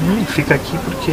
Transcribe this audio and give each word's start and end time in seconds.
Hum, 0.00 0.24
fica 0.26 0.54
aqui 0.54 0.78
porque 0.78 1.12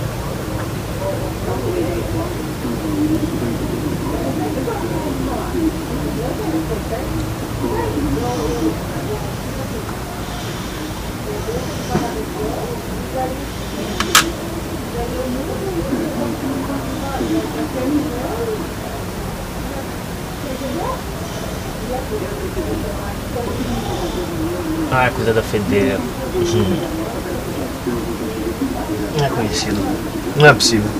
Ah, 24.93 25.09
coisa 25.15 25.33
da 25.33 25.41
fedeira. 25.41 25.97
Uhum. 26.35 26.77
Não 29.17 29.25
é 29.25 29.29
conhecido. 29.29 29.77
Não 30.35 30.45
é 30.45 30.53
possível. 30.53 30.91